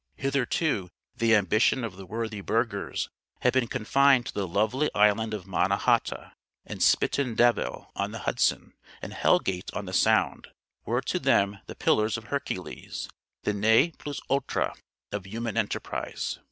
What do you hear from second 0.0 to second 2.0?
Hitherto the ambition of